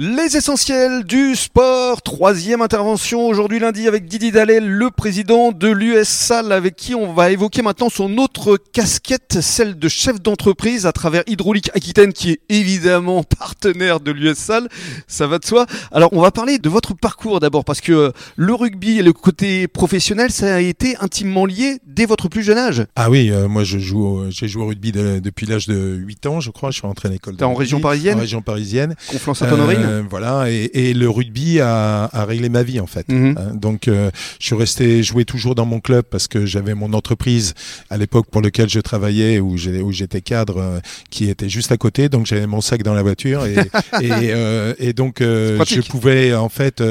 Les 0.00 0.36
essentiels 0.36 1.02
du 1.02 1.34
sport, 1.34 2.02
troisième 2.02 2.62
intervention 2.62 3.26
aujourd'hui 3.26 3.58
lundi 3.58 3.88
avec 3.88 4.06
Didi 4.06 4.30
Dallet, 4.30 4.60
le 4.60 4.92
président 4.92 5.50
de 5.50 5.66
l'US 5.66 6.06
Salle, 6.06 6.52
avec 6.52 6.76
qui 6.76 6.94
on 6.94 7.12
va 7.12 7.32
évoquer 7.32 7.62
maintenant 7.62 7.88
son 7.88 8.16
autre 8.18 8.58
casquette, 8.72 9.38
celle 9.40 9.76
de 9.76 9.88
chef 9.88 10.22
d'entreprise 10.22 10.86
à 10.86 10.92
travers 10.92 11.24
Hydraulique 11.26 11.70
Aquitaine, 11.74 12.12
qui 12.12 12.30
est 12.30 12.40
évidemment 12.48 13.24
partenaire 13.40 13.98
de 13.98 14.12
l'US 14.12 14.36
Salle, 14.36 14.68
ça 15.08 15.26
va 15.26 15.40
de 15.40 15.44
soi. 15.44 15.66
Alors 15.90 16.10
on 16.12 16.20
va 16.20 16.30
parler 16.30 16.58
de 16.58 16.68
votre 16.68 16.94
parcours 16.94 17.40
d'abord, 17.40 17.64
parce 17.64 17.80
que 17.80 17.90
euh, 17.92 18.10
le 18.36 18.54
rugby 18.54 19.00
et 19.00 19.02
le 19.02 19.12
côté 19.12 19.66
professionnel, 19.66 20.30
ça 20.30 20.54
a 20.54 20.60
été 20.60 20.96
intimement 21.00 21.44
lié 21.44 21.78
dès 21.88 22.06
votre 22.06 22.28
plus 22.28 22.44
jeune 22.44 22.58
âge. 22.58 22.84
Ah 22.94 23.10
oui, 23.10 23.32
euh, 23.32 23.48
moi 23.48 23.64
je 23.64 23.80
joue, 23.80 24.06
au- 24.06 24.30
j'ai 24.30 24.46
joué 24.46 24.62
au 24.62 24.68
rugby 24.68 24.92
de- 24.92 25.18
depuis 25.18 25.46
l'âge 25.46 25.66
de 25.66 25.96
8 25.96 26.24
ans, 26.26 26.38
je 26.38 26.52
crois, 26.52 26.70
je 26.70 26.76
suis 26.78 26.86
rentré 26.86 27.08
à 27.08 27.10
l'école. 27.10 27.34
T'es 27.34 27.42
en 27.42 27.48
rugby, 27.48 27.62
région 27.64 27.80
parisienne 27.80 28.16
En 28.16 28.20
région 28.20 28.42
parisienne. 28.42 28.94
Conflans-Sainte-Honorine 29.10 29.87
Euh, 29.88 30.02
voilà, 30.08 30.50
et, 30.50 30.70
et 30.74 30.94
le 30.94 31.08
rugby 31.08 31.60
a, 31.60 32.04
a 32.12 32.24
réglé 32.24 32.48
ma 32.48 32.62
vie 32.62 32.80
en 32.80 32.86
fait. 32.86 33.08
Mhm. 33.08 33.34
Hein, 33.38 33.54
Donc, 33.54 33.88
euh, 33.88 34.10
je 34.40 34.46
suis 34.46 34.54
resté 34.54 35.02
jouer 35.02 35.24
toujours 35.24 35.54
dans 35.54 35.66
mon 35.66 35.80
club 35.80 36.04
parce 36.10 36.28
que 36.28 36.46
j'avais 36.46 36.74
mon 36.74 36.92
entreprise 36.92 37.54
à 37.90 37.96
l'époque 37.96 38.26
pour 38.30 38.40
lequel 38.40 38.68
je 38.68 38.80
travaillais, 38.80 39.40
où 39.40 39.56
j'étais 39.56 40.20
cadre, 40.20 40.58
euh, 40.58 40.80
qui 41.10 41.28
était 41.28 41.48
juste 41.48 41.72
à 41.72 41.76
côté. 41.76 42.08
Donc, 42.08 42.26
j'avais 42.26 42.46
mon 42.46 42.60
sac 42.60 42.82
dans 42.82 42.94
la 42.94 43.02
voiture 43.02 43.44
et, 43.46 43.56
et, 44.02 44.32
et 44.78 44.92
donc 44.92 45.16
je 45.20 45.80
pouvais 45.88 46.34
en 46.34 46.48
fait 46.48 46.82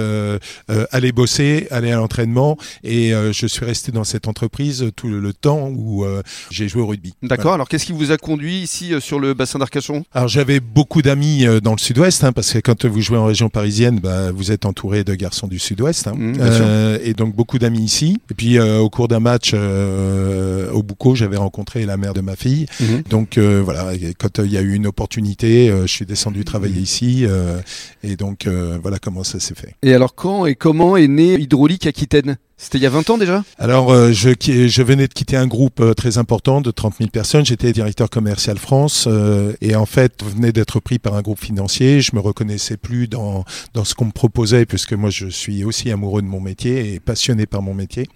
aller 0.92 1.12
bosser, 1.12 1.68
aller 1.72 1.92
à 1.92 1.98
l'entraînement, 1.98 2.58
et 2.84 3.12
je 3.32 3.48
suis 3.48 3.66
resté 3.66 3.92
dans 3.92 4.04
cette 4.04 4.28
entreprise 4.28 4.92
tout 4.96 5.08
le, 5.08 5.20
le 5.20 5.34
temps 5.34 5.70
où 5.70 6.06
j'ai 6.52 6.68
joué 6.68 6.82
au 6.82 6.88
rugby. 6.88 7.14
D'accord, 7.24 7.54
alors 7.54 7.68
qu'est-ce 7.70 7.86
qui 7.86 7.94
vous 7.94 8.12
a 8.12 8.18
conduit 8.18 8.58
ici 8.58 8.94
sur 9.00 9.20
le 9.20 9.34
bassin 9.34 9.60
d'Arcachon? 9.60 10.04
Alors 10.14 10.28
j'avais 10.28 10.60
beaucoup 10.60 11.02
d'amis 11.02 11.46
dans 11.62 11.74
le 11.74 11.80
sud-ouest, 11.80 12.24
hein, 12.24 12.32
parce 12.34 12.54
que 12.54 12.60
quand 12.60 12.86
vous 12.88 13.02
jouez 13.02 13.18
en 13.18 13.26
région 13.26 13.50
parisienne, 13.50 14.00
bah, 14.00 14.32
vous 14.32 14.52
êtes 14.52 14.66
entouré 14.66 15.04
de 15.04 15.14
garçons 15.16 15.48
du 15.48 15.60
sud-ouest. 15.60 16.08
hein. 16.08 16.14
Mmh, 16.16 16.34
sûr. 16.36 16.44
Euh, 16.46 16.98
et 17.04 17.14
donc 17.14 17.36
beaucoup 17.36 17.60
d'amis 17.60 17.84
ici. 17.84 18.18
Et 18.32 18.34
puis 18.34 18.58
euh, 18.58 18.80
au 18.80 18.90
cours 18.90 19.08
d'un 19.08 19.20
match 19.20 19.52
euh, 19.54 20.72
au 20.72 20.84
Boucau, 20.84 21.16
j'avais 21.16 21.38
rencontré 21.38 21.86
la 21.86 21.98
mère 21.98 22.14
de 22.14 22.22
ma 22.22 22.36
fille. 22.36 22.66
Donc 23.10 23.38
euh, 23.38 23.62
voilà, 23.64 23.92
quand 24.20 24.40
il 24.40 24.52
y 24.52 24.58
a 24.58 24.62
eu 24.62 24.74
une 24.74 24.88
opportunité, 24.88 25.72
je 25.82 25.88
suis 25.88 26.06
descendu 26.06 26.44
travailler 26.46 26.82
ici. 26.82 27.26
euh, 27.26 27.60
et 28.04 28.16
donc 28.16 28.48
voilà 28.82 29.00
comment 29.00 29.24
ça 29.24 29.40
s'est 29.40 29.56
fait. 29.56 29.76
Et 29.84 29.94
alors 29.94 30.16
quand 30.16 30.46
et 30.46 30.56
comment 30.56 30.98
est 30.98 31.08
né 31.08 31.40
Hydraulique 31.40 31.86
Aquitaine? 31.88 32.38
C'était 32.60 32.80
il 32.80 32.82
y 32.82 32.88
a 32.88 32.90
20 32.90 33.12
ans 33.12 33.18
déjà? 33.20 33.44
Alors, 33.60 33.92
euh, 33.92 34.12
je, 34.12 34.32
je 34.40 34.82
venais 34.82 35.08
de 35.08 35.14
quitter 35.14 35.38
un 35.38 35.46
groupe 35.46 35.80
euh, 35.80 35.94
très 35.94 36.18
important 36.18 36.60
de 36.60 36.72
30 36.72 36.96
000 36.98 37.10
personnes. 37.12 37.46
J'étais 37.46 37.72
directeur 37.72 38.10
commercial 38.10 38.58
France 38.58 39.06
euh, 39.08 39.54
et 39.62 39.76
en 39.76 39.86
fait, 39.86 40.24
je 40.26 40.36
venais 40.36 40.52
d'être 40.52 40.80
pris 40.80 40.98
par 40.98 41.14
un 41.14 41.22
groupe 41.22 41.40
financier. 41.40 42.02
Je 42.02 42.16
me 42.16 42.20
reconnaissais 42.20 42.76
plus 42.76 43.08
dans, 43.08 43.46
dans 43.76 43.86
ce 43.86 43.94
qu'on 43.94 44.06
me 44.06 44.12
proposait 44.12 44.66
puisque 44.66 44.94
moi, 44.94 45.12
je 45.12 45.28
suis 45.28 45.64
aussi 45.64 45.92
amoureux 45.92 46.24
de 46.24 46.28
mon 46.28 46.42
métier 46.42 46.96
et 46.96 47.00
passionné 47.00 47.46
par 47.46 47.62
mon 47.62 47.76
métier. 47.76 48.10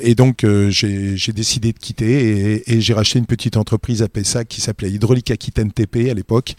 Et 0.00 0.14
donc, 0.14 0.44
euh, 0.44 0.70
j'ai 0.70 1.16
j'ai 1.18 1.32
décidé 1.34 1.72
de 1.74 1.78
quitter 1.78 2.54
et, 2.62 2.72
et 2.72 2.80
j'ai 2.80 2.94
racheté 2.94 3.18
une 3.18 3.26
petite 3.26 3.58
entreprise 3.58 4.02
à 4.02 4.08
Pessac 4.08 4.48
qui 4.48 4.62
s'appelait 4.62 4.90
Hydraulique 4.90 5.30
Aquitaine 5.30 5.70
TP 5.70 6.08
à 6.10 6.14
l'époque, 6.14 6.54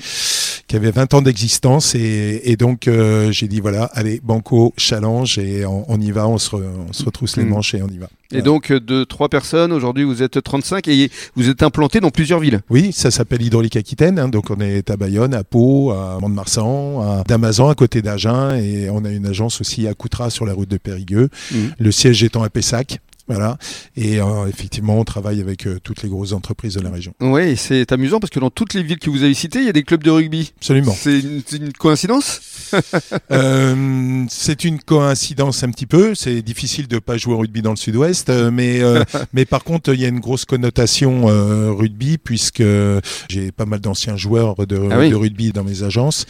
qui 0.68 0.76
avait 0.76 0.92
20 0.92 1.14
ans 1.14 1.22
d'existence. 1.22 1.94
Et, 1.96 2.42
et 2.46 2.56
donc, 2.56 2.88
euh, 2.88 3.32
j'ai 3.32 3.48
dit 3.48 3.60
voilà, 3.60 3.86
allez, 3.94 4.20
Banco, 4.24 4.74
challenge 4.78 5.38
et 5.38 5.66
on, 5.66 5.86
on 5.92 6.00
y 6.00 6.12
va, 6.12 6.28
on 6.28 6.38
se, 6.38 6.50
re- 6.52 6.64
on 6.90 6.94
se 6.94 7.04
retrousse 7.06 7.38
les 7.38 7.44
Mhm. 7.44 7.50
manches 7.50 7.74
et 7.76 7.82
on 7.82 7.88
y 7.88 7.98
va. 7.98 8.08
Et 8.36 8.42
donc 8.42 8.72
euh, 8.72 8.80
de 8.80 9.04
trois 9.04 9.30
personnes, 9.30 9.72
aujourd'hui 9.72 10.04
vous 10.04 10.24
êtes 10.24 10.42
35 10.42 10.88
et 10.88 11.12
vous 11.36 11.50
êtes 11.50 11.62
implanté 11.62 12.00
dans 12.00 12.10
plusieurs 12.10 12.40
villes. 12.40 12.62
Oui, 12.72 12.92
ça 12.92 13.12
s'appelle 13.12 13.44
Hydraulique 13.44 13.76
Aquitaine. 13.76 14.18
hein, 14.18 14.28
donc 14.28 14.50
on 14.50 14.60
est 14.60 14.90
à 14.90 14.98
Bayonne, 14.98 15.36
à 15.36 15.44
Pau, 15.44 15.92
à 15.92 16.18
Mont-de-Marsan, 16.20 17.02
à 17.02 17.24
Damazan, 17.28 17.70
à 17.70 17.76
côté 17.76 18.02
d'Agen. 18.02 18.56
Et 18.56 18.90
on 18.90 19.06
a 19.06 19.12
une 19.12 19.28
agence 19.28 19.62
aussi 19.62 19.88
à 19.88 19.94
Coutras 19.94 20.32
sur 20.32 20.46
la 20.46 20.54
route 20.54 20.70
de 20.70 20.78
Périgueux. 20.78 21.30
Le 21.78 21.92
siège 21.92 22.24
étant 22.24 22.42
à 22.42 22.50
Pessac. 22.50 22.98
Voilà. 23.34 23.58
Et 23.96 24.20
euh, 24.22 24.48
effectivement, 24.48 25.00
on 25.00 25.04
travaille 25.04 25.42
avec 25.42 25.66
euh, 25.66 25.80
toutes 25.84 26.04
les 26.04 26.10
grosses 26.10 26.34
entreprises 26.34 26.76
de 26.76 26.82
la 26.82 26.92
région. 26.92 27.14
Oui, 27.20 27.58
c'est 27.58 27.92
amusant 27.92 28.20
parce 28.20 28.30
que 28.30 28.40
dans 28.40 28.52
toutes 28.52 28.74
les 28.74 28.84
villes 28.84 29.00
que 29.00 29.10
vous 29.10 29.24
avez 29.24 29.34
citées, 29.34 29.60
il 29.60 29.66
y 29.66 29.70
a 29.70 29.74
des 29.74 29.84
clubs 29.84 30.04
de 30.04 30.12
rugby. 30.12 30.54
Absolument. 30.58 30.96
C'est 30.96 31.20
une, 31.20 31.74
coïncidence 31.74 32.42
Euh, 33.32 34.26
c'est 34.30 34.64
une 34.64 34.80
coïncidence 34.80 35.64
un 35.64 35.70
petit 35.72 35.86
peu. 35.86 36.16
C'est 36.16 36.42
difficile 36.42 36.88
de 36.88 37.00
pas 37.00 37.18
jouer 37.18 37.34
au 37.34 37.40
rugby 37.40 37.62
dans 37.62 37.72
le 37.72 37.78
Sud-Ouest, 37.78 38.30
mais 38.52 38.82
mais 39.34 39.46
par 39.46 39.64
contre, 39.64 39.94
il 39.94 40.02
y 40.02 40.06
a 40.06 40.08
une 40.08 40.20
grosse 40.20 40.46
connotation 40.46 41.26
rugby 41.76 42.18
puisque 42.18 42.64
j'ai 43.30 43.52
pas 43.52 43.66
mal 43.66 43.80
d'anciens 43.80 44.18
joueurs 44.18 44.56
de, 44.68 44.80
Ah 44.92 45.00
oui. 45.00 45.10
de 45.10 45.16
rugby 45.16 45.52
dans 45.52 45.64
mes 45.64 45.84
agences. 45.84 46.26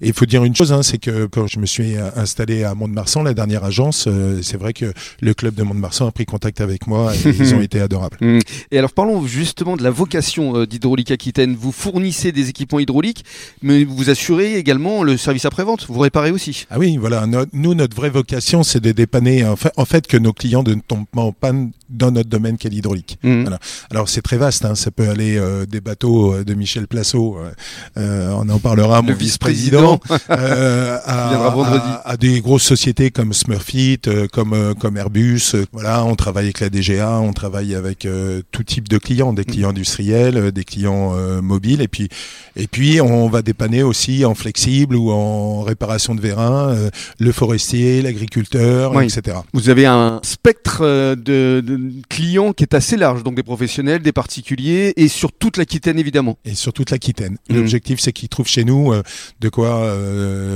Et 0.00 0.08
il 0.08 0.12
faut 0.12 0.26
dire 0.26 0.44
une 0.44 0.54
chose, 0.54 0.72
hein, 0.72 0.82
c'est 0.82 0.98
que 0.98 1.26
quand 1.26 1.46
je 1.46 1.58
me 1.58 1.66
suis 1.66 1.96
installé 2.16 2.64
à 2.64 2.74
Mont-de-Marsan, 2.74 3.22
la 3.22 3.34
dernière 3.34 3.64
agence, 3.64 4.08
c'est 4.42 4.56
vrai 4.56 4.72
que 4.72 4.92
le 5.20 5.34
club 5.34 5.54
de 5.54 5.62
Mont-de-Marsan 5.62 6.06
a 6.06 6.12
pris 6.12 6.26
contact 6.26 6.43
avec 6.60 6.86
moi 6.86 7.12
et 7.14 7.28
ils 7.38 7.54
ont 7.54 7.60
été 7.60 7.80
adorables. 7.80 8.16
Mm. 8.20 8.38
Et 8.70 8.78
alors 8.78 8.92
parlons 8.92 9.26
justement 9.26 9.76
de 9.76 9.82
la 9.82 9.90
vocation 9.90 10.56
euh, 10.56 10.66
d'Hydraulique 10.66 11.10
Aquitaine. 11.10 11.56
Vous 11.58 11.72
fournissez 11.72 12.32
des 12.32 12.48
équipements 12.48 12.80
hydrauliques, 12.80 13.24
mais 13.62 13.84
vous 13.84 14.10
assurez 14.10 14.56
également 14.56 15.02
le 15.02 15.16
service 15.16 15.44
après-vente. 15.44 15.86
Vous 15.88 16.00
réparez 16.00 16.30
aussi. 16.30 16.66
Ah 16.70 16.78
oui, 16.78 16.96
voilà. 16.96 17.26
No- 17.26 17.44
nous, 17.52 17.74
notre 17.74 17.96
vraie 17.96 18.10
vocation, 18.10 18.62
c'est 18.62 18.80
de 18.80 18.92
dépanner, 18.92 19.44
en 19.44 19.56
fait, 19.56 19.72
en 19.76 19.84
fait, 19.84 20.06
que 20.06 20.16
nos 20.16 20.32
clients 20.32 20.62
ne 20.62 20.74
tombent 20.74 21.06
pas 21.10 21.22
en 21.22 21.32
panne 21.32 21.70
dans 21.90 22.10
notre 22.10 22.28
domaine 22.28 22.56
qu'est 22.58 22.68
l'hydraulique. 22.68 23.18
Mm. 23.22 23.42
Voilà. 23.42 23.58
Alors, 23.90 24.08
c'est 24.08 24.22
très 24.22 24.36
vaste. 24.36 24.64
Hein. 24.64 24.74
Ça 24.74 24.90
peut 24.90 25.08
aller 25.08 25.36
euh, 25.36 25.66
des 25.66 25.80
bateaux 25.80 26.34
euh, 26.34 26.44
de 26.44 26.54
Michel 26.54 26.86
euh, 26.94 27.50
euh, 27.96 28.30
on 28.36 28.48
en 28.48 28.58
parlera, 28.58 29.00
Le 29.00 29.08
mon 29.08 29.14
vice-président. 29.14 30.00
euh, 30.30 30.98
à, 31.04 32.16
des 32.16 32.40
grosses 32.40 32.62
sociétés 32.64 33.10
comme 33.10 33.32
Smurfit, 33.32 34.00
comme 34.32 34.74
comme 34.78 34.96
Airbus. 34.96 35.54
voilà, 35.72 36.04
on 36.04 36.14
travaille 36.24 36.44
avec 36.46 36.60
la 36.60 36.70
DGA, 36.70 37.20
on 37.20 37.34
travaille 37.34 37.74
avec 37.74 38.06
euh, 38.06 38.40
tout 38.50 38.62
type 38.64 38.88
de 38.88 38.96
clients, 38.96 39.34
des 39.34 39.44
clients 39.44 39.68
industriels, 39.68 40.38
euh, 40.38 40.50
des 40.50 40.64
clients 40.64 41.12
euh, 41.14 41.42
mobiles, 41.42 41.82
et 41.82 41.88
puis 41.88 42.08
et 42.56 42.66
puis 42.66 42.98
on 43.02 43.28
va 43.28 43.42
dépanner 43.42 43.82
aussi 43.82 44.24
en 44.24 44.34
flexible 44.34 44.96
ou 44.96 45.10
en 45.10 45.60
réparation 45.60 46.14
de 46.14 46.22
vérin, 46.22 46.70
euh, 46.70 46.88
le 47.18 47.30
forestier, 47.30 48.00
l'agriculteur, 48.00 48.94
Oui. 48.94 49.04
etc. 49.04 49.36
Vous 49.52 49.68
avez 49.68 49.84
un 49.84 50.20
spectre 50.22 50.80
de, 51.14 51.60
de 51.60 51.78
clients 52.08 52.54
qui 52.54 52.64
est 52.64 52.72
assez 52.74 52.96
large, 52.96 53.22
donc 53.22 53.34
des 53.34 53.42
professionnels, 53.42 54.00
des 54.00 54.12
particuliers 54.12 54.94
et 54.96 55.08
sur 55.08 55.30
toute 55.30 55.58
l'Aquitaine 55.58 55.98
évidemment. 55.98 56.38
Et 56.46 56.54
sur 56.54 56.72
toute 56.72 56.90
l'Aquitaine. 56.90 57.36
Mhm. 57.50 57.56
L'objectif, 57.56 58.00
c'est 58.00 58.12
qu'ils 58.14 58.30
trouvent 58.30 58.48
chez 58.48 58.64
nous 58.64 58.94
de 59.40 59.48
quoi 59.50 59.94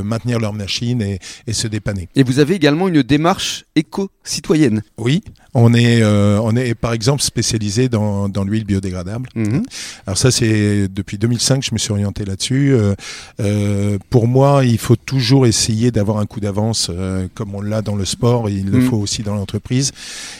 maintenir 0.02 0.38
leur 0.38 0.54
machine 0.54 1.02
et, 1.02 1.18
et 1.46 1.52
se 1.52 1.66
dépanner. 1.68 2.08
Et 2.16 2.22
vous 2.22 2.38
avez 2.38 2.54
également 2.54 2.88
une 2.88 3.02
démarche 3.02 3.66
éco-citoyenne. 3.76 4.82
Oui, 4.96 5.22
on 5.60 5.74
est, 5.74 6.02
euh, 6.02 6.38
on 6.42 6.54
est 6.56 6.74
par 6.74 6.92
exemple 6.92 7.22
spécialisé 7.22 7.88
dans, 7.88 8.28
dans 8.28 8.44
l'huile 8.44 8.64
biodégradable. 8.64 9.28
Mhm. 9.34 9.62
Alors 10.06 10.16
ça, 10.19 10.30
c'est 10.30 10.88
depuis 10.88 11.19
2005 11.19 11.60
que 11.60 11.66
je 11.66 11.72
me 11.74 11.78
suis 11.78 11.91
orienté 11.92 12.24
là-dessus. 12.24 12.72
Euh, 12.72 12.94
euh, 13.41 13.98
pour 14.10 14.28
moi, 14.28 14.64
il 14.64 14.78
faut 14.78 14.97
toujours 14.97 15.47
essayer 15.47 15.91
d'avoir 15.91 16.18
un 16.18 16.26
coup 16.26 16.41
d'avance, 16.41 16.91
euh, 16.91 17.26
comme 17.34 17.54
on 17.54 17.60
l'a 17.60 17.82
dans 17.82 17.97
le 17.97 18.04
sport, 18.04 18.48
et 18.48 18.52
il 18.52 18.70
le 18.70 18.78
Mm. 18.78 18.88
faut 18.88 18.97
aussi 18.97 19.22
dans 19.22 19.34
l'entreprise. 19.34 19.92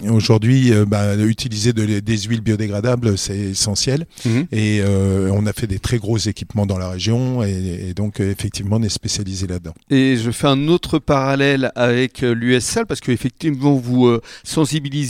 Aujourd'hui, 0.09 0.73
bah, 0.87 1.17
utiliser 1.17 1.73
de- 1.73 2.01
des 2.01 2.19
huiles 2.19 2.41
biodégradables, 2.41 3.19
c'est 3.19 3.37
essentiel. 3.37 4.07
Mhm. 4.25 4.47
Et 4.53 4.83
on 5.33 5.47
a 5.47 5.53
fait 5.53 5.67
des 5.67 5.79
très 5.79 5.99
gros 5.99 6.19
équipements 6.19 6.67
dans 6.67 6.79
la 6.79 6.89
région, 6.91 7.43
et, 7.43 7.89
et 7.91 7.95
donc 7.95 8.21
effectivement, 8.21 8.77
on 8.77 8.83
est 8.83 8.89
spécialisé 8.89 9.47
là-dedans. 9.47 9.75
Et 9.91 10.17
je 10.17 10.31
fais 10.31 10.47
un 10.47 10.69
autre 10.69 10.99
parallèle 10.99 11.73
avec 11.75 12.21
l'USSAL 12.23 12.87
parce 12.87 13.01
qu'effectivement 13.01 13.75
vous 13.75 14.07
euh, 14.07 14.21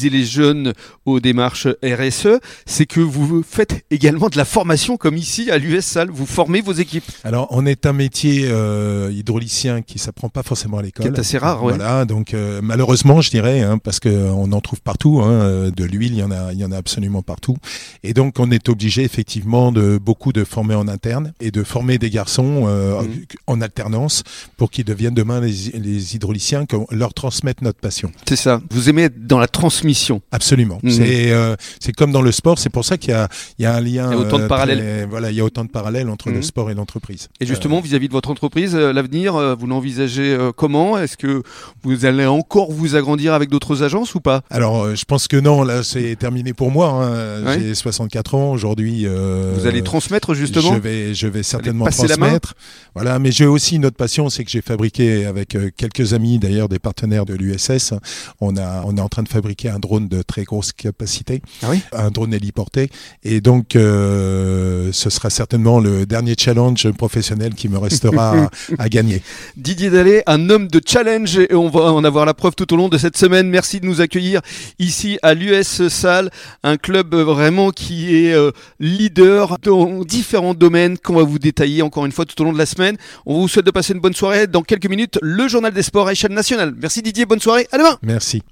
les 0.09 0.25
jeunes 0.25 0.73
aux 1.05 1.21
démarches 1.21 1.67
RSE, 1.83 2.39
c'est 2.67 2.87
que 2.87 3.01
vous 3.01 3.43
faites 3.43 3.85
également 3.91 4.29
de 4.29 4.37
la 4.37 4.45
formation 4.45 4.97
comme 4.97 5.17
ici 5.17 5.51
à 5.51 5.59
l'USSAL, 5.59 6.11
vous 6.11 6.27
formez 6.27 6.61
vos 6.61 6.73
équipes. 6.73 7.05
Alors, 7.25 7.49
on 7.51 7.67
est 7.67 7.85
un 7.87 7.93
métier 7.93 8.47
euh, 8.49 9.11
hydraulicien 9.13 9.83
qui 9.83 9.99
s'apprend 9.99 10.29
pas 10.29 10.43
forcément 10.43 10.79
à 10.79 10.83
l'école. 10.83 11.07
Qui 11.07 11.13
est 11.13 11.19
assez 11.19 11.39
rare, 11.39 11.65
ouais. 11.65 11.75
Voilà, 11.75 12.05
donc 12.05 12.35
euh, 12.35 12.61
malheureusement, 12.63 13.21
je 13.21 13.31
dirais, 13.31 13.61
hein, 13.63 13.79
parce 13.79 13.99
que 13.99 14.09
on 14.09 14.53
en 14.53 14.61
trouve 14.61 14.81
partout. 14.81 15.21
Hein, 15.23 15.31
euh, 15.31 15.71
de 15.71 15.85
l'huile, 15.85 16.13
il 16.13 16.19
y 16.19 16.23
en 16.23 16.31
a, 16.31 16.53
il 16.53 16.59
y 16.59 16.65
en 16.65 16.73
a 16.73 16.77
absolument 16.77 17.23
partout. 17.23 17.57
Et 18.05 18.15
donc, 18.15 18.39
on 18.39 18.51
est 18.51 18.69
obligé 18.69 19.03
effectivement 19.03 19.73
de 19.73 19.99
beaucoup 19.99 20.33
de 20.33 20.45
former 20.45 20.75
en 20.75 20.87
interne 20.89 21.33
et 21.41 21.51
de 21.51 21.65
former 21.65 21.99
des 21.99 22.11
garçons 22.11 22.65
euh, 22.67 23.03
Mhm. 23.03 23.25
en 23.47 23.61
alternance 23.61 24.23
pour 24.57 24.71
qu'ils 24.71 24.85
deviennent 24.85 25.15
demain 25.15 25.41
les, 25.41 25.53
les 25.75 26.15
hydrauliciens, 26.15 26.67
qu'on 26.67 26.87
leur 26.91 27.15
transmette 27.15 27.63
notre 27.63 27.79
passion. 27.79 28.13
C'est 28.29 28.37
ça. 28.37 28.61
Vous 28.71 28.89
aimez 28.89 29.03
être 29.05 29.27
dans 29.27 29.39
la 29.39 29.49
transmission 29.49 29.88
mission. 29.89 30.21
Absolument. 30.31 30.79
Mhm. 30.83 30.91
C'est 30.91 31.33
euh, 31.33 31.57
comme 31.97 32.13
dans 32.13 32.23
le 32.23 32.33
sport, 32.33 32.59
c'est 32.59 32.71
pour 32.71 32.85
ça 32.85 32.97
qu'il 32.99 33.15
y 33.59 33.63
y 33.63 33.67
a 33.67 33.75
un 33.75 33.81
lien. 33.81 33.89
Il 33.89 33.97
y 33.97 33.99
a 34.01 34.17
autant 34.19 34.39
de 34.39 34.45
euh, 34.45 34.49
parallèles. 34.49 34.79
très- 34.79 35.07
voilà, 35.07 35.31
il 35.33 35.37
y 35.37 35.41
a 35.41 35.45
autant 35.45 35.65
de 35.65 35.71
parallèles 35.71 36.09
entre 36.09 36.29
Mhm. 36.29 36.37
le 36.37 36.43
sport 36.43 36.71
et 36.71 36.75
l'entreprise. 36.75 37.29
Et 37.41 37.47
justement, 37.47 37.81
vis-à-vis 37.81 38.09
de 38.09 38.13
votre 38.13 38.31
entreprise, 38.31 38.75
euh, 38.75 38.93
l'avenir, 38.93 39.35
euh, 39.37 39.55
vous 39.59 39.67
l'envisagez 39.67 40.33
euh, 40.35 40.53
comment? 40.55 40.99
Est-ce 40.99 41.17
que 41.17 41.43
vous 41.83 42.05
allez 42.05 42.27
encore 42.27 42.71
vous 42.71 42.95
agrandir 42.95 43.33
avec 43.35 43.49
d'autres 43.51 43.83
agences 43.83 44.15
ou 44.15 44.21
pas? 44.21 44.43
Alors, 44.51 44.83
euh, 44.85 44.95
je 44.95 45.05
pense 45.05 45.27
que 45.29 45.37
non, 45.37 45.63
là, 45.65 45.83
c'est 45.83 46.15
terminé 46.17 46.53
pour 46.53 46.71
moi. 46.71 46.89
hein. 46.91 47.45
Ouais. 47.45 47.59
J'ai 47.61 47.75
64 47.75 48.35
ans 48.35 48.51
aujourd'hui. 48.53 49.05
euh, 49.07 49.55
Vous 49.57 49.67
allez 49.67 49.83
transmettre 49.83 50.35
justement? 50.35 50.75
Je 50.75 50.79
vais, 50.81 51.15
je 51.15 51.27
vais 51.27 51.43
certainement 51.43 51.87
transmettre. 51.87 52.55
Voilà, 52.95 53.19
mais 53.19 53.31
j'ai 53.33 53.47
aussi 53.47 53.77
une 53.77 53.87
autre 53.87 53.97
passion, 53.97 54.29
c'est 54.29 54.45
que 54.45 54.51
j'ai 54.51 54.61
fabriqué 54.61 55.25
avec 55.27 55.55
euh, 55.55 55.71
quelques 55.77 56.13
amis, 56.13 56.39
d'ailleurs 56.39 56.69
des 56.69 56.79
partenaires 56.79 57.25
de 57.25 57.35
l'USS. 57.35 57.95
On 58.41 58.57
a, 58.57 58.83
on 58.85 58.97
est 58.97 59.01
en 59.01 59.09
train 59.09 59.23
de 59.23 59.29
fabriquer 59.29 59.71
un 59.71 59.78
drone 59.79 60.09
de 60.09 60.23
très 60.23 60.45
grosse 60.45 60.73
capacité, 60.73 61.43
Ah 61.63 61.69
oui 61.71 61.81
un 61.93 62.11
drone 62.11 62.35
héliporté, 62.35 62.91
et 63.25 63.41
donc 63.41 63.77
euh, 63.77 64.91
ce 64.93 65.11
sera 65.11 65.31
certainement 65.31 65.81
le 65.81 66.07
dernier 66.07 66.35
challenge 66.39 66.91
professionnel 66.93 67.55
qui 67.55 67.69
me 67.69 67.79
restera 67.79 68.45
à, 68.45 68.51
à 68.79 68.89
gagner. 68.89 69.23
Didier 69.57 69.91
Dallet, 69.91 70.23
un 70.27 70.51
homme 70.51 70.69
de 70.69 70.81
challenge 70.85 71.39
et 71.39 71.55
on 71.55 71.69
va 71.69 71.93
en 71.93 72.05
avoir 72.05 72.27
la 72.27 72.35
preuve 72.35 72.55
tout 72.55 72.73
au 72.73 72.77
long 72.77 72.89
de 72.89 72.99
cette 72.99 73.17
semaine. 73.17 73.49
Merci 73.49 73.81
de 73.81 73.87
nous 73.87 74.01
accueillir 74.01 74.41
ici 74.79 75.19
à 75.23 75.35
l'US 75.35 75.89
Salle, 75.89 76.31
un 76.63 76.77
club 76.77 77.15
euh, 77.15 77.25
vraiment 77.25 77.71
qui 77.71 78.17
est 78.17 78.33
euh, 78.33 78.51
leader 78.81 79.59
dans 79.63 80.05
différents 80.05 80.55
domaines 80.55 80.99
qu'on 80.99 81.15
va 81.17 81.23
vous 81.23 81.39
détailler 81.39 81.83
encore 81.83 82.07
une 82.07 82.13
fois 82.13 82.25
tout 82.25 82.41
au 82.41 82.45
long 82.45 82.53
de 82.53 82.59
la 82.59 82.67
semaine. 82.67 82.97
On 83.27 83.41
vous 83.41 83.49
souhaite 83.49 83.67
de 83.67 83.71
passer 83.71 83.93
une 83.93 84.01
bonne 84.01 84.15
soirée. 84.15 84.47
Dans 84.47 84.63
quelques 84.63 84.89
minutes, 84.89 85.19
le 85.23 85.49
journal 85.49 85.73
des 85.73 85.83
sports 85.83 86.09
à 86.09 86.13
échelle 86.13 86.33
nationale. 86.33 86.75
Merci 86.81 87.03
Didier, 87.03 87.27
bonne 87.27 87.41
soirée, 87.41 87.67
à 87.73 87.79
demain 87.79 87.99
Merci. 88.03 88.43